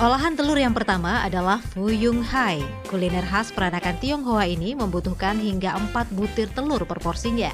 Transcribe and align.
Olahan 0.00 0.32
telur 0.32 0.56
yang 0.56 0.72
pertama 0.72 1.20
adalah 1.20 1.60
Fuyung 1.60 2.24
Hai. 2.24 2.64
Kuliner 2.88 3.20
khas 3.20 3.52
peranakan 3.52 4.00
Tionghoa 4.00 4.48
ini 4.48 4.72
membutuhkan 4.72 5.36
hingga 5.36 5.76
4 5.76 6.16
butir 6.16 6.48
telur 6.56 6.88
per 6.88 7.04
porsinya. 7.04 7.52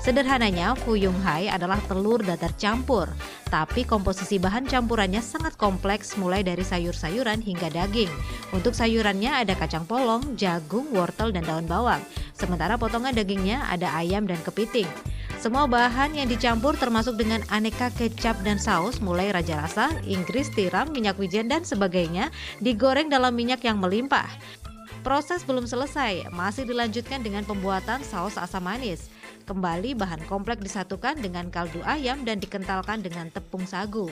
Sederhananya, 0.00 0.72
Fuyung 0.80 1.20
Hai 1.20 1.52
adalah 1.52 1.76
telur 1.84 2.24
dadar 2.24 2.56
campur, 2.56 3.12
tapi 3.52 3.84
komposisi 3.84 4.40
bahan 4.40 4.64
campurannya 4.64 5.20
sangat 5.20 5.60
kompleks 5.60 6.16
mulai 6.16 6.40
dari 6.40 6.64
sayur-sayuran 6.64 7.44
hingga 7.44 7.68
daging. 7.68 8.08
Untuk 8.56 8.72
sayurannya 8.72 9.44
ada 9.44 9.52
kacang 9.52 9.84
polong, 9.84 10.40
jagung, 10.40 10.88
wortel, 10.88 11.36
dan 11.36 11.44
daun 11.44 11.68
bawang. 11.68 12.00
Sementara 12.32 12.80
potongan 12.80 13.12
dagingnya 13.12 13.60
ada 13.68 13.92
ayam 13.92 14.24
dan 14.24 14.40
kepiting. 14.40 14.88
Semua 15.44 15.68
bahan 15.68 16.16
yang 16.16 16.24
dicampur 16.24 16.72
termasuk 16.72 17.20
dengan 17.20 17.44
aneka 17.52 17.92
kecap 17.92 18.32
dan 18.48 18.56
saus 18.56 19.04
mulai 19.04 19.28
raja 19.28 19.60
rasa, 19.60 19.92
Inggris, 20.08 20.48
tiram, 20.48 20.88
minyak 20.88 21.20
wijen 21.20 21.52
dan 21.52 21.60
sebagainya 21.68 22.32
digoreng 22.64 23.12
dalam 23.12 23.36
minyak 23.36 23.60
yang 23.60 23.76
melimpah. 23.76 24.24
Proses 25.04 25.44
belum 25.44 25.68
selesai, 25.68 26.32
masih 26.32 26.64
dilanjutkan 26.64 27.20
dengan 27.20 27.44
pembuatan 27.44 28.00
saus 28.08 28.40
asam 28.40 28.64
manis. 28.64 29.12
Kembali 29.44 29.92
bahan 29.92 30.24
komplek 30.32 30.64
disatukan 30.64 31.20
dengan 31.20 31.52
kaldu 31.52 31.84
ayam 31.84 32.24
dan 32.24 32.40
dikentalkan 32.40 33.04
dengan 33.04 33.28
tepung 33.28 33.68
sagu. 33.68 34.08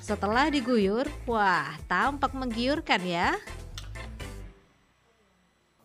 Setelah 0.00 0.48
diguyur, 0.48 1.04
wah 1.28 1.76
tampak 1.92 2.32
menggiurkan 2.32 3.04
ya. 3.04 3.36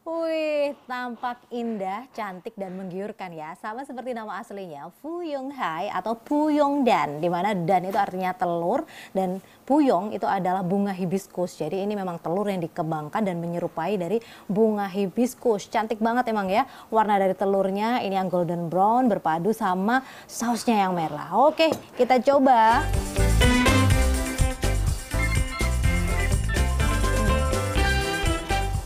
Wih, 0.08 0.45
tampak 0.74 1.38
indah, 1.54 2.10
cantik 2.16 2.58
dan 2.58 2.74
menggiurkan 2.74 3.30
ya. 3.30 3.54
Sama 3.62 3.86
seperti 3.86 4.18
nama 4.18 4.42
aslinya, 4.42 4.90
Fuyong 5.04 5.54
Hai 5.54 5.94
atau 5.94 6.18
Puyong 6.18 6.82
Dan, 6.82 7.22
di 7.22 7.30
mana 7.30 7.54
Dan 7.54 7.86
itu 7.86 8.00
artinya 8.00 8.34
telur 8.34 8.88
dan 9.14 9.38
Puyong 9.70 10.18
itu 10.18 10.26
adalah 10.26 10.66
bunga 10.66 10.90
hibiscus. 10.96 11.62
Jadi 11.62 11.86
ini 11.86 11.94
memang 11.94 12.18
telur 12.18 12.50
yang 12.50 12.64
dikembangkan 12.64 13.22
dan 13.22 13.38
menyerupai 13.38 14.00
dari 14.00 14.18
bunga 14.50 14.90
hibiscus. 14.90 15.70
Cantik 15.70 16.02
banget 16.02 16.34
emang 16.34 16.50
ya. 16.50 16.66
Warna 16.90 17.22
dari 17.22 17.38
telurnya 17.38 18.02
ini 18.02 18.18
yang 18.18 18.32
golden 18.32 18.66
brown 18.66 19.06
berpadu 19.06 19.54
sama 19.54 20.02
sausnya 20.26 20.88
yang 20.88 20.98
merah. 20.98 21.36
Oke, 21.38 21.70
kita 21.94 22.18
coba. 22.22 22.82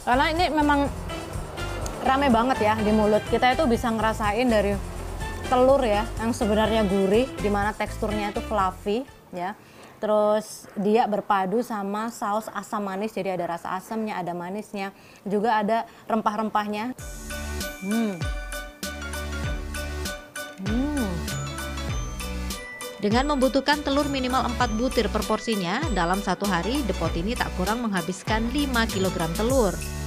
Karena 0.09 0.25
ini 0.33 0.49
memang 0.49 1.08
rame 2.09 2.33
banget 2.33 2.57
ya 2.65 2.73
di 2.81 2.89
mulut. 2.89 3.21
Kita 3.29 3.53
itu 3.53 3.69
bisa 3.69 3.93
ngerasain 3.93 4.49
dari 4.49 4.73
telur 5.45 5.77
ya 5.85 6.09
yang 6.17 6.33
sebenarnya 6.33 6.81
gurih, 6.89 7.29
di 7.37 7.53
mana 7.53 7.69
teksturnya 7.69 8.33
itu 8.33 8.41
fluffy 8.41 9.05
ya. 9.29 9.53
Terus 10.01 10.65
dia 10.73 11.05
berpadu 11.05 11.61
sama 11.61 12.09
saus 12.09 12.49
asam 12.49 12.81
manis, 12.81 13.13
jadi 13.13 13.37
ada 13.37 13.53
rasa 13.53 13.77
asamnya, 13.77 14.17
ada 14.17 14.33
manisnya, 14.33 14.89
juga 15.21 15.61
ada 15.61 15.85
rempah-rempahnya. 16.09 16.97
Hmm. 17.85 18.17
Hmm. 20.65 21.13
Dengan 22.97 23.37
membutuhkan 23.37 23.85
telur 23.85 24.09
minimal 24.09 24.49
4 24.57 24.81
butir 24.81 25.13
per 25.13 25.21
porsinya, 25.29 25.83
dalam 25.93 26.25
satu 26.25 26.49
hari 26.49 26.81
depot 26.89 27.13
ini 27.13 27.37
tak 27.37 27.53
kurang 27.53 27.85
menghabiskan 27.85 28.49
5 28.49 28.65
kg 28.97 29.29
telur 29.37 29.98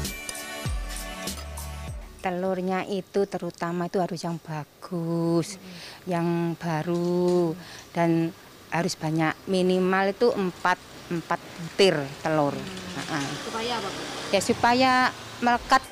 telurnya 2.23 2.87
itu 2.87 3.27
terutama 3.27 3.91
itu 3.91 3.99
harus 3.99 4.23
yang 4.23 4.39
bagus, 4.39 5.59
hmm. 5.59 6.07
yang 6.07 6.29
baru 6.55 7.53
dan 7.91 8.31
harus 8.71 8.95
banyak 8.95 9.35
minimal 9.51 10.15
itu 10.15 10.31
empat 10.31 10.79
empat 11.11 11.41
butir 11.43 11.99
telur. 12.23 12.55
Hmm. 12.55 13.29
Supaya 13.45 13.83
apa? 13.83 13.89
Ya 14.31 14.41
supaya 14.41 14.93
melekat. 15.43 15.83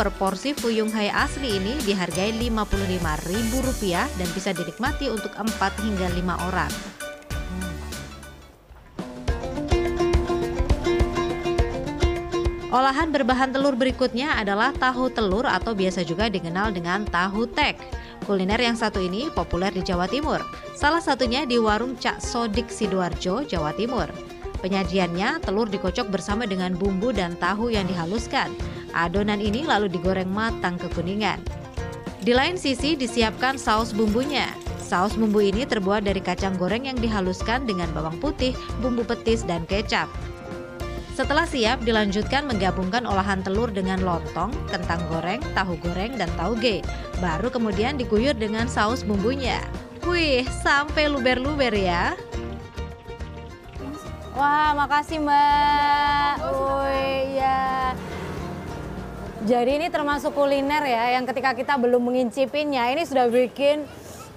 Per 0.00 0.08
porsi 0.16 0.56
Fuyung 0.56 0.88
Hai 0.96 1.12
asli 1.12 1.60
ini 1.60 1.76
dihargai 1.84 2.32
Rp55.000 2.32 3.52
dan 4.16 4.28
bisa 4.32 4.56
dinikmati 4.56 5.12
untuk 5.12 5.28
4 5.36 5.44
hingga 5.84 6.08
5 6.08 6.48
orang. 6.48 6.72
Olahan 12.70 13.10
berbahan 13.10 13.50
telur 13.50 13.74
berikutnya 13.74 14.38
adalah 14.38 14.70
tahu 14.70 15.10
telur 15.10 15.42
atau 15.42 15.74
biasa 15.74 16.06
juga 16.06 16.30
dikenal 16.30 16.70
dengan 16.70 17.02
tahu 17.02 17.50
tek. 17.50 17.74
Kuliner 18.22 18.62
yang 18.62 18.78
satu 18.78 19.02
ini 19.02 19.26
populer 19.34 19.74
di 19.74 19.82
Jawa 19.82 20.06
Timur, 20.06 20.38
salah 20.78 21.02
satunya 21.02 21.42
di 21.42 21.58
warung 21.58 21.98
Cak 21.98 22.22
Sodik 22.22 22.70
Sidoarjo, 22.70 23.42
Jawa 23.42 23.74
Timur. 23.74 24.06
Penyajiannya, 24.62 25.42
telur 25.42 25.66
dikocok 25.66 26.14
bersama 26.14 26.46
dengan 26.46 26.70
bumbu 26.78 27.10
dan 27.10 27.34
tahu 27.42 27.74
yang 27.74 27.90
dihaluskan. 27.90 28.54
Adonan 28.94 29.42
ini 29.42 29.66
lalu 29.66 29.90
digoreng 29.90 30.30
matang 30.30 30.78
kekuningan. 30.78 31.42
Di 32.22 32.30
lain 32.30 32.54
sisi 32.54 32.94
disiapkan 32.94 33.58
saus 33.58 33.90
bumbunya. 33.90 34.46
Saus 34.78 35.18
bumbu 35.18 35.42
ini 35.42 35.66
terbuat 35.66 36.06
dari 36.06 36.22
kacang 36.22 36.54
goreng 36.54 36.86
yang 36.86 36.98
dihaluskan 37.02 37.66
dengan 37.66 37.90
bawang 37.90 38.14
putih, 38.22 38.54
bumbu 38.78 39.02
petis, 39.02 39.42
dan 39.42 39.66
kecap. 39.66 40.06
Setelah 41.20 41.44
siap, 41.44 41.84
dilanjutkan 41.84 42.48
menggabungkan 42.48 43.04
olahan 43.04 43.44
telur 43.44 43.68
dengan 43.68 44.00
lontong, 44.00 44.56
kentang 44.72 45.04
goreng, 45.12 45.36
tahu 45.52 45.76
goreng, 45.84 46.16
dan 46.16 46.32
tauge. 46.32 46.80
Baru 47.20 47.52
kemudian 47.52 48.00
diguyur 48.00 48.32
dengan 48.32 48.64
saus 48.72 49.04
bumbunya. 49.04 49.60
Wih, 50.08 50.48
sampai 50.64 51.12
luber-luber 51.12 51.76
ya. 51.76 52.16
Wah, 54.32 54.72
makasih 54.72 55.20
Mbak. 55.20 56.34
Wih, 56.56 57.36
ya. 57.36 57.92
Jadi 59.44 59.76
ini 59.76 59.92
termasuk 59.92 60.32
kuliner 60.32 60.88
ya, 60.88 61.20
yang 61.20 61.28
ketika 61.28 61.52
kita 61.52 61.76
belum 61.76 62.00
mengincipinnya, 62.00 62.96
ini 62.96 63.04
sudah 63.04 63.28
bikin 63.28 63.84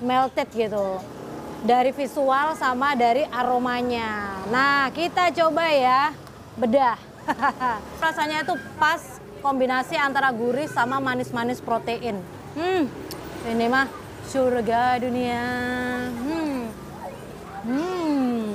melted 0.03 0.51
gitu. 0.51 0.99
Dari 1.63 1.95
visual 1.95 2.59
sama 2.59 2.91
dari 2.91 3.23
aromanya. 3.31 4.35
Nah, 4.51 4.91
kita 4.91 5.31
coba 5.31 5.71
ya 5.71 6.11
bedah. 6.57 6.99
Rasanya 8.03 8.43
itu 8.43 8.53
pas 8.75 8.99
kombinasi 9.39 9.95
antara 9.99 10.31
gurih 10.31 10.67
sama 10.67 10.99
manis-manis 10.99 11.59
protein. 11.59 12.19
Hmm, 12.55 12.87
ini 13.49 13.65
mah 13.67 13.87
surga 14.27 15.01
dunia. 15.01 15.43
Hmm. 16.09 16.61
Hmm. 17.63 18.51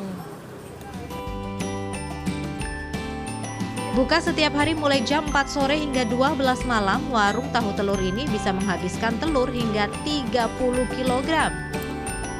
Buka 3.98 4.22
setiap 4.22 4.54
hari 4.54 4.78
mulai 4.78 5.02
jam 5.02 5.26
4 5.26 5.50
sore 5.50 5.74
hingga 5.74 6.06
12 6.06 6.38
malam, 6.70 7.02
warung 7.10 7.50
tahu 7.50 7.74
telur 7.74 7.98
ini 7.98 8.30
bisa 8.30 8.54
menghabiskan 8.54 9.18
telur 9.18 9.50
hingga 9.50 9.90
30 10.06 10.86
kg. 10.86 11.50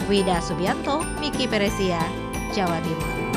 Wida 0.06 0.38
Subianto, 0.38 1.02
Miki 1.18 1.50
Peresia, 1.50 2.00
Jawa 2.54 2.78
Timur. 2.86 3.27